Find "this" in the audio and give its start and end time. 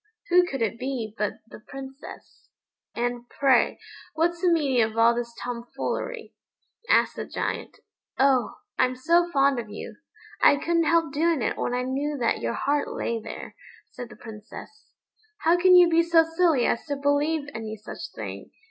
5.13-5.31